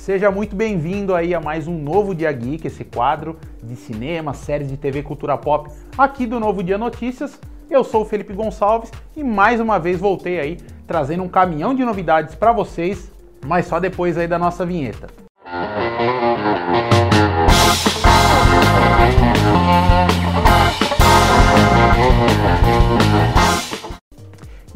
Seja 0.00 0.30
muito 0.30 0.56
bem-vindo 0.56 1.14
aí 1.14 1.34
a 1.34 1.40
mais 1.42 1.68
um 1.68 1.76
Novo 1.76 2.14
Dia 2.14 2.32
Geek, 2.32 2.66
esse 2.66 2.84
quadro 2.84 3.36
de 3.62 3.76
cinema, 3.76 4.32
séries 4.32 4.66
de 4.66 4.78
TV, 4.78 5.02
cultura 5.02 5.36
pop 5.36 5.70
aqui 5.96 6.26
do 6.26 6.40
Novo 6.40 6.62
Dia 6.62 6.78
Notícias. 6.78 7.38
Eu 7.68 7.84
sou 7.84 8.00
o 8.00 8.04
Felipe 8.06 8.32
Gonçalves 8.32 8.90
e 9.14 9.22
mais 9.22 9.60
uma 9.60 9.78
vez 9.78 10.00
voltei 10.00 10.40
aí 10.40 10.56
trazendo 10.86 11.22
um 11.22 11.28
caminhão 11.28 11.74
de 11.74 11.84
novidades 11.84 12.34
para 12.34 12.50
vocês, 12.50 13.12
mas 13.44 13.66
só 13.66 13.78
depois 13.78 14.16
aí 14.16 14.26
da 14.26 14.38
nossa 14.38 14.64
vinheta. 14.64 15.06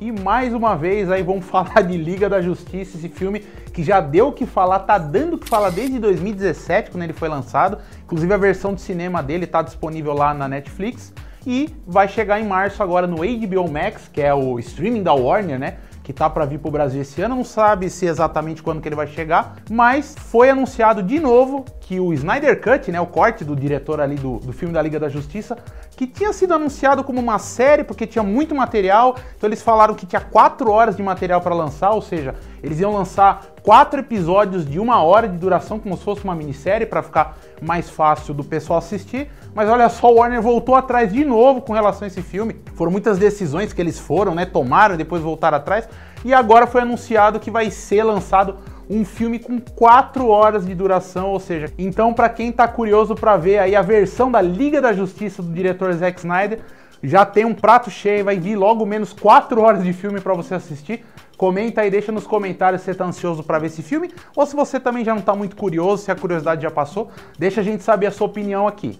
E 0.04 0.12
mais 0.12 0.52
uma 0.52 0.76
vez 0.76 1.10
aí 1.10 1.22
vamos 1.22 1.46
falar 1.48 1.80
de 1.80 1.96
Liga 1.96 2.28
da 2.28 2.38
Justiça, 2.38 2.98
esse 2.98 3.08
filme 3.08 3.40
que 3.72 3.82
já 3.82 4.02
deu 4.02 4.28
o 4.28 4.32
que 4.34 4.44
falar, 4.44 4.80
tá 4.80 4.98
dando 4.98 5.36
o 5.36 5.38
que 5.38 5.48
falar 5.48 5.70
desde 5.70 5.98
2017, 5.98 6.90
quando 6.90 7.04
ele 7.04 7.14
foi 7.14 7.26
lançado. 7.26 7.78
Inclusive 8.04 8.34
a 8.34 8.36
versão 8.36 8.74
de 8.74 8.82
cinema 8.82 9.22
dele 9.22 9.46
tá 9.46 9.62
disponível 9.62 10.12
lá 10.12 10.34
na 10.34 10.46
Netflix 10.46 11.10
e 11.46 11.74
vai 11.86 12.06
chegar 12.06 12.38
em 12.38 12.46
março 12.46 12.82
agora 12.82 13.06
no 13.06 13.16
HBO 13.16 13.70
Max, 13.70 14.06
que 14.12 14.20
é 14.20 14.34
o 14.34 14.58
streaming 14.58 15.02
da 15.02 15.14
Warner, 15.14 15.58
né? 15.58 15.78
Que 16.04 16.12
tá 16.12 16.28
para 16.28 16.44
vir 16.44 16.58
para 16.58 16.68
o 16.68 16.70
Brasil 16.70 17.00
esse 17.00 17.22
ano, 17.22 17.34
não 17.34 17.44
sabe 17.44 17.88
se 17.88 18.04
exatamente 18.04 18.62
quando 18.62 18.80
que 18.80 18.86
ele 18.86 18.94
vai 18.94 19.06
chegar, 19.06 19.56
mas 19.70 20.14
foi 20.16 20.50
anunciado 20.50 21.02
de 21.02 21.18
novo 21.18 21.64
que 21.80 21.98
o 21.98 22.12
Snyder 22.12 22.60
Cut, 22.60 22.92
né, 22.92 23.00
o 23.00 23.06
corte 23.06 23.42
do 23.42 23.56
diretor 23.56 24.02
ali 24.02 24.16
do, 24.16 24.38
do 24.38 24.52
filme 24.52 24.74
da 24.74 24.82
Liga 24.82 25.00
da 25.00 25.08
Justiça, 25.08 25.56
que 25.96 26.06
tinha 26.06 26.30
sido 26.34 26.52
anunciado 26.52 27.02
como 27.02 27.18
uma 27.18 27.38
série 27.38 27.82
porque 27.82 28.06
tinha 28.06 28.22
muito 28.22 28.54
material, 28.54 29.16
então 29.34 29.48
eles 29.48 29.62
falaram 29.62 29.94
que 29.94 30.04
tinha 30.04 30.20
quatro 30.20 30.70
horas 30.70 30.94
de 30.94 31.02
material 31.02 31.40
para 31.40 31.54
lançar, 31.54 31.92
ou 31.92 32.02
seja, 32.02 32.34
eles 32.62 32.78
iam 32.80 32.92
lançar 32.92 33.53
quatro 33.64 34.00
episódios 34.00 34.68
de 34.68 34.78
uma 34.78 35.02
hora 35.02 35.26
de 35.26 35.38
duração, 35.38 35.80
como 35.80 35.96
se 35.96 36.04
fosse 36.04 36.22
uma 36.22 36.34
minissérie, 36.34 36.86
para 36.86 37.02
ficar 37.02 37.38
mais 37.62 37.88
fácil 37.88 38.34
do 38.34 38.44
pessoal 38.44 38.78
assistir. 38.78 39.30
Mas 39.54 39.70
olha 39.70 39.88
só, 39.88 40.12
o 40.12 40.16
Warner 40.16 40.42
voltou 40.42 40.74
atrás 40.74 41.10
de 41.10 41.24
novo 41.24 41.62
com 41.62 41.72
relação 41.72 42.04
a 42.04 42.08
esse 42.08 42.20
filme. 42.20 42.54
Foram 42.74 42.92
muitas 42.92 43.16
decisões 43.16 43.72
que 43.72 43.80
eles 43.80 43.98
foram, 43.98 44.34
né? 44.34 44.44
Tomaram, 44.44 44.98
depois 44.98 45.22
voltaram 45.22 45.56
atrás. 45.56 45.88
E 46.22 46.34
agora 46.34 46.66
foi 46.66 46.82
anunciado 46.82 47.40
que 47.40 47.50
vai 47.50 47.70
ser 47.70 48.04
lançado 48.04 48.58
um 48.88 49.02
filme 49.02 49.38
com 49.38 49.58
4 49.58 50.28
horas 50.28 50.66
de 50.66 50.74
duração, 50.74 51.30
ou 51.30 51.40
seja, 51.40 51.72
então 51.78 52.12
para 52.12 52.28
quem 52.28 52.52
tá 52.52 52.68
curioso 52.68 53.14
para 53.14 53.34
ver 53.34 53.58
aí 53.58 53.74
a 53.74 53.80
versão 53.80 54.30
da 54.30 54.42
Liga 54.42 54.78
da 54.78 54.92
Justiça 54.92 55.42
do 55.42 55.50
diretor 55.50 55.90
Zack 55.94 56.18
Snyder, 56.18 56.60
já 57.02 57.24
tem 57.24 57.46
um 57.46 57.54
prato 57.54 57.90
cheio, 57.90 58.26
vai 58.26 58.38
vir 58.38 58.56
logo 58.56 58.84
menos 58.84 59.12
4 59.14 59.58
horas 59.60 59.82
de 59.82 59.92
filme 59.94 60.20
para 60.20 60.34
você 60.34 60.54
assistir. 60.54 61.02
Comenta 61.36 61.80
aí, 61.80 61.90
deixa 61.90 62.12
nos 62.12 62.26
comentários 62.26 62.82
se 62.82 62.86
você 62.86 62.94
tá 62.94 63.04
ansioso 63.04 63.42
para 63.42 63.58
ver 63.58 63.66
esse 63.66 63.82
filme 63.82 64.10
ou 64.36 64.46
se 64.46 64.54
você 64.54 64.78
também 64.78 65.04
já 65.04 65.14
não 65.14 65.22
tá 65.22 65.34
muito 65.34 65.56
curioso, 65.56 66.04
se 66.04 66.10
a 66.10 66.14
curiosidade 66.14 66.62
já 66.62 66.70
passou, 66.70 67.10
deixa 67.38 67.60
a 67.60 67.64
gente 67.64 67.82
saber 67.82 68.06
a 68.06 68.10
sua 68.10 68.26
opinião 68.26 68.68
aqui. 68.68 68.98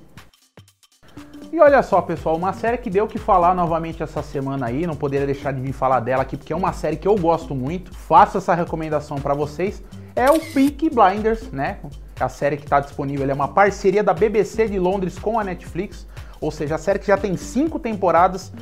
E 1.52 1.60
olha 1.60 1.80
só, 1.84 2.02
pessoal, 2.02 2.36
uma 2.36 2.52
série 2.52 2.76
que 2.76 2.91
deu 2.91 3.04
o 3.04 3.08
que 3.08 3.16
falar 3.16 3.54
novamente 3.54 4.02
essa 4.02 4.20
semana 4.22 4.66
aí, 4.66 4.88
não 4.88 4.96
poderia 4.96 5.24
deixar 5.24 5.52
de 5.52 5.60
vir 5.60 5.72
falar 5.72 6.00
dela 6.00 6.22
aqui, 6.22 6.36
porque 6.36 6.52
é 6.52 6.56
uma 6.56 6.72
série 6.72 6.96
que 6.96 7.06
eu 7.06 7.14
gosto 7.14 7.54
muito, 7.54 7.94
faço 7.94 8.38
essa 8.38 8.54
recomendação 8.54 9.19
para 9.19 9.34
vocês, 9.34 9.80
é 10.16 10.28
o 10.28 10.41
Peaky 10.41 10.91
Blinders, 10.91 11.52
né? 11.52 11.78
A 12.19 12.28
série 12.28 12.56
que 12.56 12.64
está 12.64 12.80
disponível 12.80 13.30
é 13.30 13.32
uma 13.32 13.46
parceria 13.46 14.02
da 14.02 14.12
BBC 14.12 14.66
de 14.66 14.80
Londres 14.80 15.16
com 15.16 15.38
a 15.38 15.44
Netflix, 15.44 16.08
ou 16.41 16.50
seja, 16.50 16.74
a 16.74 16.78
série 16.78 16.98
que 16.98 17.06
já 17.06 17.16
tem 17.16 17.36
cinco 17.36 17.78
temporadas, 17.78 18.52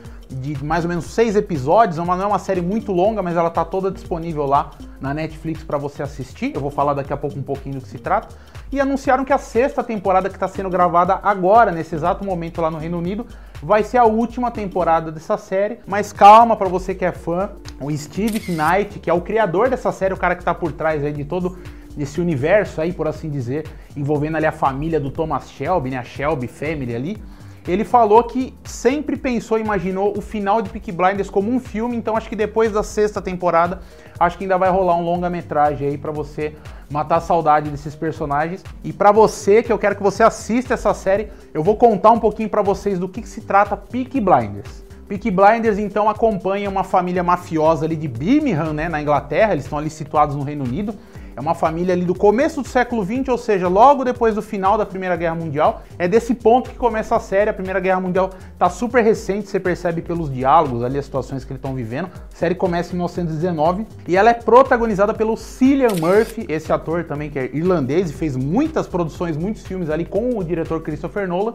de 0.43 0.65
mais 0.65 0.85
ou 0.85 0.89
menos 0.89 1.05
seis 1.05 1.37
episódios, 1.37 1.99
é 1.99 2.03
uma, 2.03 2.17
não 2.17 2.25
é 2.25 2.27
uma 2.27 2.39
série 2.39 2.61
muito 2.61 2.91
longa, 2.91 3.23
mas 3.23 3.37
ela 3.37 3.49
tá 3.49 3.65
toda 3.65 3.91
disponível 3.91 4.45
lá 4.45 4.71
na 5.01 5.15
Netflix 5.15 5.63
para 5.63 5.79
você 5.79 6.03
assistir. 6.03 6.53
Eu 6.53 6.61
vou 6.61 6.71
falar 6.71 6.95
daqui 6.95 7.13
a 7.13 7.17
pouco 7.17 7.39
um 7.39 7.43
pouquinho 7.43 7.77
do 7.77 7.81
que 7.81 7.89
se 7.89 7.99
trata. 7.99 8.35
E 8.73 8.81
anunciaram 8.81 9.25
que 9.25 9.33
a 9.33 9.39
sexta 9.39 9.85
temporada 9.85 10.29
que 10.29 10.35
está 10.35 10.49
sendo 10.49 10.69
gravada 10.69 11.21
agora, 11.23 11.71
nesse 11.71 11.95
exato 11.95 12.25
momento 12.25 12.61
lá 12.61 12.71
no 12.71 12.79
Reino 12.79 12.99
Unido, 12.99 13.25
vai 13.63 13.85
ser 13.85 13.99
a 13.99 14.05
última 14.05 14.51
temporada 14.51 15.13
dessa 15.13 15.39
série. 15.39 15.79
Mas 15.87 16.13
calma 16.13 16.57
para 16.57 16.69
você 16.69 16.93
que 16.93 17.05
é 17.05 17.13
fã, 17.13 17.51
o 17.81 17.97
Steve 17.97 18.41
Knight, 18.51 18.99
que 18.99 19.09
é 19.09 19.15
o 19.15 19.21
criador 19.21 19.69
dessa 19.71 19.93
série, 19.93 20.13
o 20.13 20.17
cara 20.17 20.35
que 20.35 20.43
está 20.43 20.53
por 20.53 20.73
trás 20.73 21.05
aí 21.05 21.13
de 21.13 21.25
todo 21.25 21.57
esse 21.97 22.21
universo 22.21 22.81
aí, 22.81 22.93
por 22.93 23.07
assim 23.07 23.31
dizer, 23.31 23.67
envolvendo 23.97 24.39
ali 24.39 24.47
a 24.47 24.53
família 24.53 24.99
do 24.99 25.11
Thomas 25.11 25.51
Shelby, 25.51 25.91
né, 25.91 25.99
a 25.99 26.05
Shelby 26.05 26.49
Family 26.49 26.95
ali 26.97 27.23
ele 27.67 27.85
falou 27.85 28.25
que 28.25 28.55
sempre 28.65 29.17
pensou, 29.17 29.59
imaginou 29.59 30.17
o 30.17 30.21
final 30.21 30.61
de 30.61 30.69
Peaky 30.69 30.91
Blinders 30.91 31.31
como 31.31 31.51
um 31.51 31.61
filme, 31.61 31.97
então 31.97 32.17
acho 32.17 32.29
que 32.29 32.35
depois 32.35 32.73
da 32.73 32.83
sexta 32.83 33.23
temporada, 33.23 33.81
acho 34.19 34.37
que 34.37 34.45
ainda 34.45 34.59
vai 34.59 34.71
rolar 34.71 34.97
um 34.97 35.05
longa-metragem 35.05 35.89
aí 35.89 35.99
para 35.99 36.11
você 36.11 36.57
matar 36.91 37.17
a 37.17 37.21
saudade 37.21 37.71
desses 37.71 37.95
personagens. 37.95 38.65
E 38.83 38.93
para 38.93 39.13
você, 39.13 39.63
que 39.63 39.73
eu 39.73 39.79
quero 39.79 39.95
que 39.95 40.03
você 40.03 40.23
assista 40.23 40.75
essa 40.75 40.93
série, 40.93 41.29
eu 41.55 41.63
vou 41.63 41.77
contar 41.77 42.11
um 42.11 42.19
pouquinho 42.19 42.49
para 42.49 42.63
vocês 42.63 42.99
do 42.99 43.09
que, 43.09 43.23
que 43.23 43.29
se 43.29 43.43
trata 43.43 43.77
Peaky 43.77 44.21
Blinders. 44.21 44.85
Peaky 45.09 45.31
Blinders 45.31 45.79
então 45.79 46.09
acompanha 46.09 46.69
uma 46.69 46.83
família 46.83 47.23
mafiosa 47.23 47.85
ali 47.85 47.97
de 47.97 48.09
Birmingham, 48.09 48.73
né, 48.73 48.89
na 48.89 49.01
Inglaterra, 49.01 49.53
eles 49.53 49.65
estão 49.65 49.79
ali 49.79 49.91
situados 49.91 50.35
no 50.35 50.43
Reino 50.43 50.65
Unido. 50.65 50.95
É 51.35 51.41
uma 51.41 51.55
família 51.55 51.95
ali 51.95 52.05
do 52.05 52.15
começo 52.15 52.63
do 52.63 52.69
século 52.69 53.05
XX, 53.05 53.29
ou 53.29 53.39
seja, 53.39 53.69
logo 53.69 54.05
depois 54.05 54.35
do 54.35 54.43
final 54.43 54.77
da 54.77 54.85
Primeira 54.85 55.17
Guerra 55.17 55.35
Mundial. 55.35 55.83
É 55.99 56.07
desse 56.07 56.35
ponto 56.35 56.71
que 56.71 56.77
começa 56.77 57.17
a 57.17 57.21
série. 57.21 57.49
A 57.49 57.55
Primeira 57.55 57.81
Guerra 57.81 58.01
Mundial 58.01 58.31
tá 58.59 58.69
super 58.69 59.03
recente, 59.03 59.49
você 59.49 59.59
percebe 59.59 60.03
pelos 60.03 60.33
diálogos 60.33 60.85
ali, 60.85 60.99
as 60.99 61.05
situações 61.05 61.45
que 61.45 61.53
eles 61.53 61.59
estão 61.59 61.75
vivendo. 61.75 62.07
A 62.07 62.37
série 62.37 62.55
começa 62.55 62.91
em 62.91 62.97
1919 62.97 63.87
e 64.07 64.17
ela 64.17 64.31
é 64.31 64.35
protagonizada 64.35 65.15
pelo 65.15 65.37
Cillian 65.37 65.95
Murphy, 66.01 66.47
esse 66.49 66.73
ator 66.73 67.05
também 67.05 67.31
que 67.31 67.39
é 67.39 67.51
irlandês 67.53 68.11
e 68.11 68.13
fez 68.13 68.37
muitas 68.37 68.87
produções, 68.87 69.37
muitos 69.37 69.63
filmes 69.63 69.89
ali 69.89 70.05
com 70.05 70.39
o 70.39 70.45
diretor 70.45 70.83
Christopher 70.83 71.27
Nolan. 71.27 71.55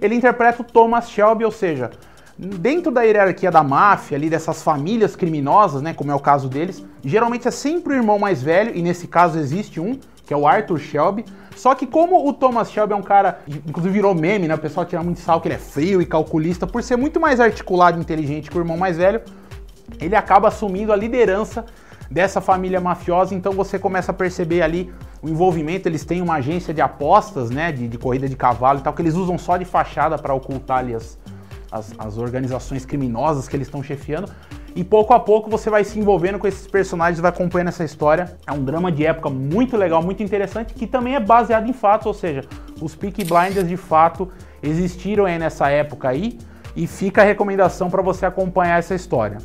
Ele 0.00 0.14
interpreta 0.14 0.62
o 0.62 0.64
Thomas 0.64 1.10
Shelby, 1.10 1.44
ou 1.44 1.50
seja, 1.50 1.90
dentro 2.38 2.92
da 2.92 3.02
hierarquia 3.02 3.50
da 3.50 3.64
máfia, 3.64 4.16
ali 4.16 4.30
dessas 4.30 4.62
famílias 4.62 5.16
criminosas, 5.16 5.82
né, 5.82 5.92
como 5.92 6.12
é 6.12 6.14
o 6.14 6.20
caso 6.20 6.48
deles, 6.48 6.84
geralmente 7.04 7.48
é 7.48 7.50
sempre 7.50 7.94
o 7.94 7.96
irmão 7.96 8.18
mais 8.18 8.40
velho, 8.40 8.76
e 8.76 8.80
nesse 8.80 9.08
caso 9.08 9.38
existe 9.38 9.80
um, 9.80 9.98
que 10.24 10.32
é 10.32 10.36
o 10.36 10.46
Arthur 10.46 10.78
Shelby. 10.78 11.24
Só 11.56 11.74
que 11.74 11.86
como 11.86 12.28
o 12.28 12.32
Thomas 12.32 12.70
Shelby 12.70 12.92
é 12.92 12.96
um 12.96 13.02
cara, 13.02 13.40
inclusive 13.48 13.92
virou 13.92 14.14
meme, 14.14 14.46
né, 14.46 14.54
o 14.54 14.58
pessoal 14.58 14.86
tira 14.86 15.02
muito 15.02 15.18
sal 15.18 15.40
que 15.40 15.48
ele 15.48 15.56
é 15.56 15.58
frio 15.58 16.00
e 16.00 16.06
calculista, 16.06 16.64
por 16.64 16.80
ser 16.82 16.96
muito 16.96 17.18
mais 17.18 17.40
articulado 17.40 17.98
e 17.98 18.00
inteligente 18.00 18.48
que 18.48 18.56
o 18.56 18.60
irmão 18.60 18.76
mais 18.76 18.96
velho, 18.96 19.20
ele 20.00 20.14
acaba 20.14 20.46
assumindo 20.46 20.92
a 20.92 20.96
liderança 20.96 21.64
dessa 22.08 22.40
família 22.40 22.80
mafiosa, 22.80 23.34
então 23.34 23.52
você 23.52 23.78
começa 23.78 24.12
a 24.12 24.14
perceber 24.14 24.62
ali 24.62 24.92
o 25.20 25.28
envolvimento, 25.28 25.88
eles 25.88 26.04
têm 26.04 26.22
uma 26.22 26.34
agência 26.34 26.72
de 26.72 26.80
apostas, 26.80 27.50
né, 27.50 27.72
de, 27.72 27.88
de 27.88 27.98
corrida 27.98 28.28
de 28.28 28.36
cavalo 28.36 28.78
e 28.78 28.82
tal, 28.82 28.92
que 28.92 29.02
eles 29.02 29.14
usam 29.14 29.36
só 29.36 29.56
de 29.56 29.64
fachada 29.64 30.16
para 30.16 30.32
ocultar 30.32 30.78
ali 30.78 30.94
as, 30.94 31.18
as, 31.70 31.92
as 31.98 32.18
organizações 32.18 32.84
criminosas 32.84 33.48
que 33.48 33.56
eles 33.56 33.66
estão 33.66 33.82
chefiando. 33.82 34.30
E 34.74 34.84
pouco 34.84 35.12
a 35.12 35.20
pouco 35.20 35.50
você 35.50 35.70
vai 35.70 35.84
se 35.84 35.98
envolvendo 35.98 36.38
com 36.38 36.46
esses 36.46 36.66
personagens, 36.66 37.20
vai 37.20 37.30
acompanhando 37.30 37.68
essa 37.68 37.84
história. 37.84 38.36
É 38.46 38.52
um 38.52 38.64
drama 38.64 38.92
de 38.92 39.04
época 39.04 39.28
muito 39.30 39.76
legal, 39.76 40.02
muito 40.02 40.22
interessante, 40.22 40.74
que 40.74 40.86
também 40.86 41.14
é 41.14 41.20
baseado 41.20 41.68
em 41.68 41.72
fatos, 41.72 42.06
ou 42.06 42.14
seja, 42.14 42.44
os 42.80 42.94
Peaky 42.94 43.24
Blinders 43.24 43.68
de 43.68 43.76
fato 43.76 44.30
existiram 44.62 45.24
aí 45.24 45.38
nessa 45.38 45.68
época 45.68 46.08
aí. 46.08 46.38
E 46.76 46.86
fica 46.86 47.22
a 47.22 47.24
recomendação 47.24 47.90
para 47.90 48.00
você 48.02 48.24
acompanhar 48.24 48.78
essa 48.78 48.94
história. 48.94 49.38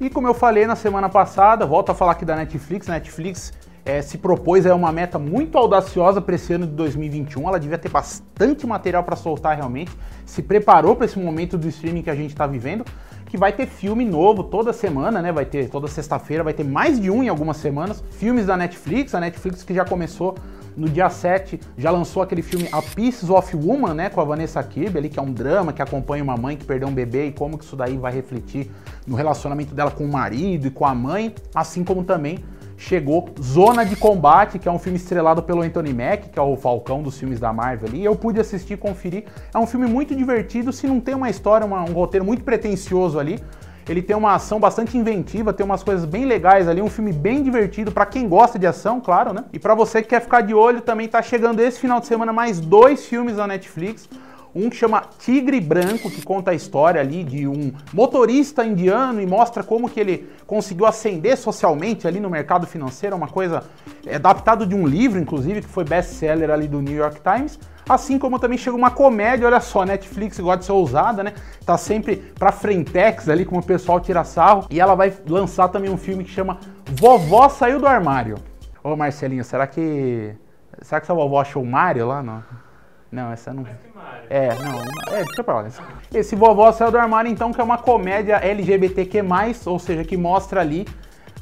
E 0.00 0.08
como 0.08 0.26
eu 0.26 0.32
falei 0.32 0.66
na 0.66 0.74
semana 0.74 1.10
passada, 1.10 1.66
volto 1.66 1.90
a 1.90 1.94
falar 1.94 2.12
aqui 2.12 2.24
da 2.24 2.34
Netflix. 2.34 2.86
Netflix 2.86 3.52
é, 3.84 4.02
se 4.02 4.18
propôs 4.18 4.66
é 4.66 4.74
uma 4.74 4.92
meta 4.92 5.18
muito 5.18 5.56
audaciosa 5.56 6.20
para 6.20 6.34
esse 6.34 6.52
ano 6.52 6.66
de 6.66 6.72
2021. 6.72 7.48
Ela 7.48 7.58
devia 7.58 7.78
ter 7.78 7.88
bastante 7.88 8.66
material 8.66 9.02
para 9.04 9.16
soltar 9.16 9.56
realmente. 9.56 9.90
Se 10.26 10.42
preparou 10.42 10.94
para 10.94 11.06
esse 11.06 11.18
momento 11.18 11.56
do 11.56 11.68
streaming 11.68 12.02
que 12.02 12.10
a 12.10 12.14
gente 12.14 12.30
está 12.30 12.46
vivendo, 12.46 12.84
que 13.26 13.36
vai 13.36 13.52
ter 13.52 13.66
filme 13.66 14.04
novo 14.04 14.42
toda 14.42 14.72
semana, 14.72 15.22
né? 15.22 15.32
Vai 15.32 15.44
ter 15.44 15.68
toda 15.68 15.86
sexta-feira, 15.86 16.42
vai 16.42 16.52
ter 16.52 16.64
mais 16.64 17.00
de 17.00 17.10
um 17.10 17.22
em 17.22 17.28
algumas 17.28 17.56
semanas. 17.58 18.02
Filmes 18.10 18.46
da 18.46 18.56
Netflix, 18.56 19.14
a 19.14 19.20
Netflix 19.20 19.62
que 19.62 19.72
já 19.72 19.84
começou 19.84 20.34
no 20.76 20.88
dia 20.88 21.08
7, 21.10 21.60
já 21.76 21.90
lançou 21.90 22.22
aquele 22.22 22.42
filme 22.42 22.68
A 22.72 22.80
Pieces 22.80 23.28
of 23.28 23.56
Woman, 23.56 23.94
né, 23.94 24.08
com 24.08 24.20
a 24.20 24.24
Vanessa 24.24 24.62
Kirby 24.62 24.98
ali, 24.98 25.08
que 25.08 25.18
é 25.18 25.22
um 25.22 25.32
drama 25.32 25.72
que 25.72 25.82
acompanha 25.82 26.22
uma 26.22 26.36
mãe 26.36 26.56
que 26.56 26.64
perdeu 26.64 26.88
um 26.88 26.92
bebê 26.92 27.26
e 27.26 27.32
como 27.32 27.58
que 27.58 27.64
isso 27.64 27.76
daí 27.76 27.96
vai 27.96 28.12
refletir 28.12 28.70
no 29.06 29.16
relacionamento 29.16 29.74
dela 29.74 29.90
com 29.90 30.04
o 30.04 30.08
marido 30.08 30.66
e 30.66 30.70
com 30.70 30.86
a 30.86 30.94
mãe, 30.94 31.34
assim 31.54 31.84
como 31.84 32.04
também 32.04 32.38
chegou 32.80 33.28
Zona 33.40 33.84
de 33.84 33.94
Combate, 33.94 34.58
que 34.58 34.66
é 34.66 34.72
um 34.72 34.78
filme 34.78 34.96
estrelado 34.96 35.42
pelo 35.42 35.60
Anthony 35.60 35.92
Mack, 35.92 36.30
que 36.30 36.38
é 36.38 36.42
o 36.42 36.56
Falcão 36.56 37.02
dos 37.02 37.18
filmes 37.18 37.38
da 37.38 37.52
Marvel 37.52 37.88
ali. 37.88 38.02
Eu 38.02 38.16
pude 38.16 38.40
assistir, 38.40 38.78
conferir. 38.78 39.24
É 39.54 39.58
um 39.58 39.66
filme 39.66 39.86
muito 39.86 40.16
divertido, 40.16 40.72
se 40.72 40.86
não 40.86 40.98
tem 40.98 41.14
uma 41.14 41.28
história, 41.28 41.66
uma, 41.66 41.82
um 41.82 41.92
roteiro 41.92 42.24
muito 42.24 42.42
pretencioso 42.42 43.18
ali. 43.18 43.38
Ele 43.86 44.00
tem 44.00 44.16
uma 44.16 44.34
ação 44.34 44.58
bastante 44.58 44.96
inventiva, 44.96 45.52
tem 45.52 45.64
umas 45.64 45.82
coisas 45.82 46.06
bem 46.06 46.24
legais 46.24 46.68
ali, 46.68 46.80
um 46.80 46.88
filme 46.88 47.12
bem 47.12 47.42
divertido 47.42 47.92
para 47.92 48.06
quem 48.06 48.26
gosta 48.26 48.58
de 48.58 48.66
ação, 48.66 48.98
claro, 48.98 49.34
né? 49.34 49.44
E 49.52 49.58
para 49.58 49.74
você 49.74 50.00
que 50.00 50.08
quer 50.08 50.20
ficar 50.22 50.40
de 50.40 50.54
olho, 50.54 50.80
também 50.80 51.06
tá 51.06 51.20
chegando 51.20 51.60
esse 51.60 51.78
final 51.78 52.00
de 52.00 52.06
semana 52.06 52.32
mais 52.32 52.60
dois 52.60 53.04
filmes 53.04 53.36
da 53.36 53.46
Netflix. 53.46 54.08
Um 54.54 54.68
que 54.68 54.76
chama 54.76 55.02
Tigre 55.18 55.60
Branco, 55.60 56.10
que 56.10 56.22
conta 56.22 56.50
a 56.50 56.54
história 56.54 57.00
ali 57.00 57.22
de 57.22 57.46
um 57.46 57.72
motorista 57.92 58.64
indiano 58.64 59.20
e 59.20 59.26
mostra 59.26 59.62
como 59.62 59.88
que 59.88 60.00
ele 60.00 60.28
conseguiu 60.46 60.86
ascender 60.86 61.36
socialmente 61.36 62.08
ali 62.08 62.18
no 62.18 62.28
mercado 62.28 62.66
financeiro, 62.66 63.14
uma 63.14 63.28
coisa 63.28 63.62
é, 64.06 64.16
adaptado 64.16 64.66
de 64.66 64.74
um 64.74 64.86
livro, 64.86 65.20
inclusive, 65.20 65.62
que 65.62 65.68
foi 65.68 65.84
best-seller 65.84 66.50
ali 66.50 66.66
do 66.66 66.80
New 66.80 66.96
York 66.96 67.20
Times. 67.20 67.58
Assim 67.88 68.18
como 68.18 68.38
também 68.38 68.58
chega 68.58 68.76
uma 68.76 68.90
comédia, 68.90 69.46
olha 69.46 69.60
só, 69.60 69.84
Netflix 69.84 70.38
gosta 70.38 70.58
de 70.58 70.64
ser 70.64 70.72
ousada, 70.72 71.22
né? 71.22 71.32
Tá 71.64 71.76
sempre 71.76 72.16
pra 72.38 72.52
frentex 72.52 73.28
ali, 73.28 73.44
como 73.44 73.60
o 73.60 73.64
pessoal 73.64 73.98
tira 74.00 74.22
sarro. 74.22 74.66
E 74.70 74.80
ela 74.80 74.94
vai 74.94 75.12
lançar 75.28 75.68
também 75.68 75.90
um 75.90 75.96
filme 75.96 76.22
que 76.22 76.30
chama 76.30 76.58
Vovó 76.86 77.48
Saiu 77.48 77.80
do 77.80 77.86
Armário. 77.86 78.36
Ô 78.82 78.96
Marcelinho, 78.96 79.44
será 79.44 79.66
que. 79.66 80.34
Será 80.82 81.00
que 81.00 81.04
essa 81.04 81.14
vovó 81.14 81.40
achou 81.40 81.62
o 81.62 81.66
Mário 81.66 82.06
lá? 82.06 82.22
Não. 82.22 82.42
Não, 83.10 83.32
essa 83.32 83.52
não. 83.52 83.66
É, 84.28 84.54
não. 84.54 84.78
É, 85.12 85.24
deixa 85.24 85.40
eu 85.40 85.44
falar. 85.44 85.68
Esse 86.14 86.36
vovó 86.36 86.70
saiu 86.70 86.92
do 86.92 86.98
armário, 86.98 87.30
então, 87.30 87.52
que 87.52 87.60
é 87.60 87.64
uma 87.64 87.78
comédia 87.78 88.36
LGBTQ, 88.36 89.22
ou 89.66 89.78
seja, 89.78 90.04
que 90.04 90.16
mostra 90.16 90.60
ali 90.60 90.86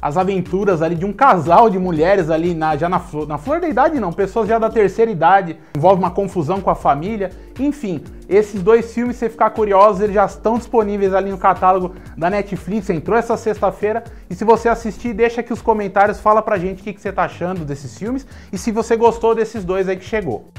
as 0.01 0.17
aventuras 0.17 0.81
ali 0.81 0.95
de 0.95 1.05
um 1.05 1.11
casal 1.11 1.69
de 1.69 1.77
mulheres 1.77 2.29
ali 2.29 2.53
na, 2.53 2.75
já 2.77 2.87
na 2.87 2.99
flor, 2.99 3.27
na 3.27 3.37
flor 3.37 3.59
da 3.59 3.67
idade 3.67 3.99
não, 3.99 4.13
pessoas 4.13 4.47
já 4.47 4.57
da 4.57 4.69
terceira 4.69 5.11
idade, 5.11 5.57
envolve 5.75 5.99
uma 5.99 6.11
confusão 6.11 6.61
com 6.61 6.69
a 6.69 6.75
família, 6.75 7.31
enfim, 7.59 8.01
esses 8.27 8.61
dois 8.61 8.93
filmes, 8.93 9.17
se 9.17 9.25
você 9.25 9.29
ficar 9.29 9.49
curioso, 9.49 10.01
eles 10.01 10.15
já 10.15 10.25
estão 10.25 10.57
disponíveis 10.57 11.13
ali 11.13 11.29
no 11.31 11.37
catálogo 11.37 11.95
da 12.17 12.29
Netflix, 12.29 12.89
entrou 12.89 13.17
essa 13.17 13.35
sexta-feira, 13.35 14.03
e 14.29 14.35
se 14.35 14.45
você 14.45 14.69
assistir, 14.69 15.13
deixa 15.13 15.41
aqui 15.41 15.51
os 15.51 15.61
comentários, 15.61 16.19
fala 16.19 16.41
pra 16.41 16.57
gente 16.57 16.81
o 16.81 16.83
que, 16.83 16.93
que 16.93 17.01
você 17.01 17.11
tá 17.11 17.23
achando 17.23 17.65
desses 17.65 17.97
filmes, 17.97 18.25
e 18.53 18.57
se 18.57 18.71
você 18.71 18.95
gostou 18.95 19.35
desses 19.35 19.65
dois 19.65 19.89
aí 19.89 19.97
que 19.97 20.05
chegou. 20.05 20.49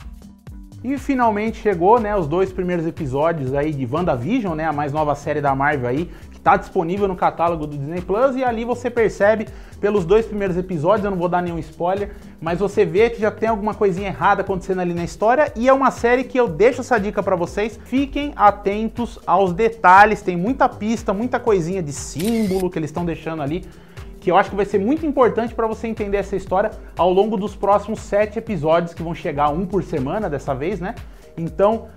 E 0.82 0.97
finalmente 0.97 1.61
chegou, 1.61 2.00
né, 2.00 2.17
os 2.17 2.27
dois 2.27 2.50
primeiros 2.50 2.87
episódios 2.87 3.53
aí 3.53 3.71
de 3.71 3.87
WandaVision, 3.87 4.55
né, 4.55 4.65
a 4.65 4.73
mais 4.73 4.93
nova 4.93 5.15
série 5.15 5.41
da 5.41 5.55
Marvel 5.55 5.87
aí, 5.87 6.11
que 6.31 6.38
está 6.38 6.56
disponível 6.56 7.06
no 7.06 7.15
catálogo 7.15 7.67
do 7.67 7.77
Disney 7.77 8.00
Plus 8.00 8.35
e 8.35 8.43
ali 8.43 8.65
você 8.65 8.88
percebe 8.88 9.47
pelos 9.79 10.06
dois 10.06 10.25
primeiros 10.25 10.56
episódios, 10.56 11.05
eu 11.05 11.11
não 11.11 11.19
vou 11.19 11.29
dar 11.29 11.43
nenhum 11.43 11.59
spoiler, 11.59 12.12
mas 12.41 12.61
você 12.61 12.87
vê 12.87 13.11
que 13.11 13.21
já 13.21 13.31
tem 13.31 13.50
alguma 13.50 13.75
coisinha 13.75 14.09
errada 14.09 14.41
acontecendo 14.41 14.81
ali 14.81 14.94
na 14.94 15.05
história 15.05 15.53
e 15.55 15.69
é 15.69 15.73
uma 15.73 15.91
série 15.91 16.25
que 16.25 16.41
eu 16.41 16.49
deixo 16.49 16.81
essa 16.81 16.99
dica 16.99 17.23
para 17.23 17.37
vocês. 17.37 17.79
Fiquem 17.85 18.33
atentos 18.35 19.19
aos 19.26 19.53
detalhes, 19.53 20.23
tem 20.23 20.37
muita 20.37 20.67
pista, 20.67 21.12
muita 21.12 21.38
coisinha 21.38 21.83
de 21.83 21.93
símbolo 21.93 22.71
que 22.71 22.79
eles 22.79 22.88
estão 22.88 23.05
deixando 23.05 23.43
ali 23.43 23.67
que 24.20 24.31
eu 24.31 24.37
acho 24.37 24.50
que 24.50 24.56
vai 24.56 24.67
ser 24.67 24.78
muito 24.78 25.05
importante 25.06 25.55
para 25.55 25.67
você 25.67 25.88
entender 25.88 26.19
essa 26.19 26.37
história 26.37 26.70
ao 26.96 27.11
longo 27.11 27.37
dos 27.37 27.56
próximos 27.56 28.00
sete 28.00 28.38
episódios, 28.38 28.93
que 28.93 29.02
vão 29.02 29.14
chegar 29.14 29.49
um 29.49 29.64
por 29.67 29.82
semana 29.82 30.28
dessa 30.28 30.55
vez, 30.55 30.78
né? 30.78 30.94
Então, 31.37 31.88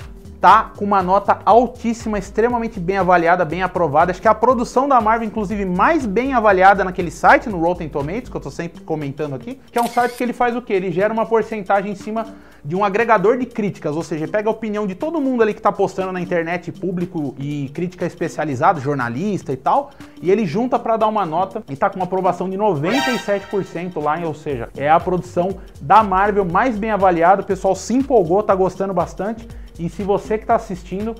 tá 0.43 0.71
com 0.75 0.83
uma 0.83 1.01
nota 1.01 1.39
altíssima, 1.45 2.17
extremamente 2.17 2.77
bem 2.77 2.97
avaliada, 2.97 3.45
bem 3.45 3.63
aprovada. 3.63 4.11
Acho 4.11 4.21
que 4.21 4.27
a 4.27 4.35
produção 4.35 4.89
da 4.89 4.99
Marvel, 4.99 5.25
inclusive, 5.25 5.65
mais 5.65 6.05
bem 6.05 6.33
avaliada 6.33 6.83
naquele 6.83 7.11
site, 7.11 7.47
no 7.47 7.59
Rotten 7.59 7.87
Tomatoes, 7.87 8.27
que 8.27 8.35
eu 8.35 8.41
tô 8.41 8.51
sempre 8.51 8.81
comentando 8.81 9.35
aqui, 9.35 9.59
que 9.71 9.77
é 9.77 9.81
um 9.81 9.87
site 9.87 10.17
que 10.17 10.21
ele 10.23 10.33
faz 10.33 10.53
o 10.53 10.61
quê? 10.61 10.73
Ele 10.73 10.91
gera 10.91 11.13
uma 11.13 11.25
porcentagem 11.25 11.91
em 11.91 11.95
cima 11.95 12.25
de 12.63 12.75
um 12.75 12.83
agregador 12.83 13.37
de 13.37 13.45
críticas, 13.45 13.95
ou 13.95 14.03
seja, 14.03 14.27
pega 14.27 14.47
a 14.47 14.51
opinião 14.51 14.87
de 14.87 14.95
todo 14.95 15.19
mundo 15.19 15.43
ali 15.43 15.53
que 15.53 15.59
está 15.59 15.71
postando 15.71 16.11
na 16.11 16.21
internet, 16.21 16.71
público 16.71 17.35
e 17.37 17.69
crítica 17.73 18.05
especializado, 18.05 18.79
jornalista 18.79 19.51
e 19.51 19.57
tal, 19.57 19.91
e 20.21 20.31
ele 20.31 20.45
junta 20.45 20.79
para 20.79 20.95
dar 20.95 21.07
uma 21.07 21.25
nota 21.25 21.61
e 21.69 21.73
está 21.73 21.89
com 21.89 21.97
uma 21.97 22.05
aprovação 22.05 22.49
de 22.49 22.57
97% 22.57 24.01
lá, 24.01 24.17
ou 24.25 24.33
seja, 24.33 24.69
é 24.77 24.89
a 24.89 24.99
produção 24.99 25.57
da 25.81 26.03
Marvel 26.03 26.45
mais 26.45 26.77
bem 26.77 26.91
avaliada, 26.91 27.41
o 27.41 27.45
pessoal 27.45 27.75
se 27.75 27.93
empolgou, 27.93 28.41
tá 28.41 28.55
gostando 28.55 28.93
bastante. 28.93 29.47
E 29.79 29.89
se 29.89 30.03
você 30.03 30.37
que 30.37 30.43
está 30.43 30.55
assistindo 30.55 31.15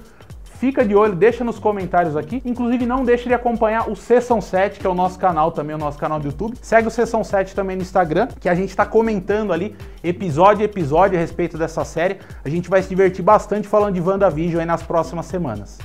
Fica 0.59 0.85
de 0.85 0.95
olho, 0.95 1.15
deixa 1.15 1.43
nos 1.43 1.59
comentários 1.59 2.15
aqui. 2.15 2.41
Inclusive, 2.45 2.85
não 2.85 3.03
deixe 3.03 3.27
de 3.27 3.33
acompanhar 3.33 3.89
o 3.89 3.95
Sessão 3.95 4.39
7, 4.39 4.79
que 4.79 4.87
é 4.87 4.89
o 4.89 4.93
nosso 4.93 5.19
canal 5.19 5.51
também, 5.51 5.75
o 5.75 5.79
nosso 5.79 5.97
canal 5.97 6.19
do 6.19 6.27
YouTube. 6.27 6.55
Segue 6.61 6.87
o 6.87 6.91
Sessão 6.91 7.23
7 7.23 7.53
também 7.53 7.75
no 7.75 7.81
Instagram, 7.81 8.27
que 8.39 8.47
a 8.47 8.55
gente 8.55 8.69
está 8.69 8.85
comentando 8.85 9.51
ali 9.51 9.75
episódio 10.03 10.61
a 10.61 10.65
episódio 10.65 11.17
a 11.17 11.19
respeito 11.19 11.57
dessa 11.57 11.83
série. 11.83 12.17
A 12.45 12.49
gente 12.49 12.69
vai 12.69 12.81
se 12.81 12.89
divertir 12.89 13.23
bastante 13.23 13.67
falando 13.67 13.95
de 13.95 14.01
WandaVision 14.01 14.61
aí 14.61 14.65
nas 14.65 14.83
próximas 14.83 15.25
semanas. 15.25 15.79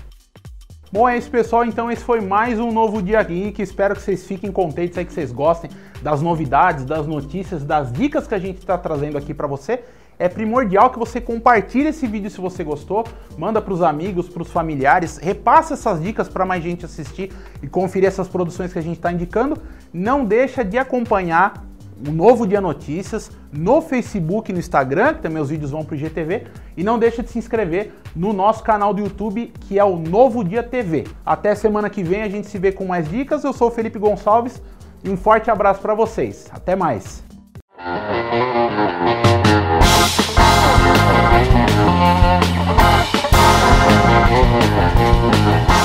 Bom, 0.90 1.08
é 1.08 1.18
isso, 1.18 1.30
pessoal. 1.30 1.64
Então, 1.64 1.90
esse 1.90 2.02
foi 2.02 2.20
mais 2.20 2.58
um 2.58 2.72
novo 2.72 3.02
Dia 3.02 3.22
Geek. 3.22 3.60
Espero 3.60 3.94
que 3.94 4.00
vocês 4.00 4.26
fiquem 4.26 4.50
contentes 4.50 4.96
aí, 4.96 5.04
que 5.04 5.12
vocês 5.12 5.30
gostem 5.30 5.70
das 6.02 6.22
novidades, 6.22 6.84
das 6.84 7.06
notícias, 7.06 7.64
das 7.64 7.92
dicas 7.92 8.26
que 8.26 8.34
a 8.34 8.38
gente 8.38 8.58
está 8.58 8.78
trazendo 8.78 9.18
aqui 9.18 9.34
para 9.34 9.46
você 9.46 9.82
é 10.18 10.28
primordial 10.28 10.90
que 10.90 10.98
você 10.98 11.20
compartilhe 11.20 11.88
esse 11.88 12.06
vídeo 12.06 12.30
se 12.30 12.40
você 12.40 12.64
gostou, 12.64 13.04
manda 13.36 13.62
para 13.62 13.72
os 13.72 13.82
amigos, 13.82 14.28
para 14.28 14.42
os 14.42 14.50
familiares, 14.50 15.18
repassa 15.18 15.74
essas 15.74 16.02
dicas 16.02 16.28
para 16.28 16.44
mais 16.44 16.62
gente 16.62 16.84
assistir 16.84 17.32
e 17.62 17.68
conferir 17.68 18.08
essas 18.08 18.26
produções 18.26 18.72
que 18.72 18.78
a 18.78 18.82
gente 18.82 18.96
está 18.96 19.12
indicando. 19.12 19.56
Não 19.92 20.24
deixa 20.24 20.64
de 20.64 20.76
acompanhar 20.76 21.64
o 22.06 22.12
Novo 22.12 22.46
Dia 22.46 22.60
Notícias 22.60 23.30
no 23.52 23.80
Facebook 23.80 24.50
e 24.50 24.52
no 24.52 24.58
Instagram, 24.60 25.14
que 25.14 25.22
também 25.22 25.42
os 25.42 25.50
vídeos 25.50 25.70
vão 25.70 25.84
para 25.84 25.94
o 25.94 25.96
IGTV, 25.96 26.46
e 26.76 26.84
não 26.84 26.98
deixa 26.98 27.22
de 27.22 27.30
se 27.30 27.38
inscrever 27.38 27.92
no 28.14 28.32
nosso 28.32 28.62
canal 28.62 28.94
do 28.94 29.00
YouTube, 29.00 29.52
que 29.60 29.78
é 29.78 29.84
o 29.84 29.96
Novo 29.96 30.44
Dia 30.44 30.62
TV. 30.62 31.06
Até 31.24 31.54
semana 31.54 31.90
que 31.90 32.02
vem 32.02 32.22
a 32.22 32.28
gente 32.28 32.46
se 32.46 32.58
vê 32.58 32.70
com 32.70 32.86
mais 32.86 33.08
dicas. 33.08 33.42
Eu 33.42 33.52
sou 33.52 33.68
o 33.68 33.70
Felipe 33.70 33.98
Gonçalves 33.98 34.62
e 35.02 35.10
um 35.10 35.16
forte 35.16 35.50
abraço 35.50 35.80
para 35.80 35.94
vocês. 35.94 36.48
Até 36.52 36.76
mais. 36.76 37.24
Thank 45.28 45.77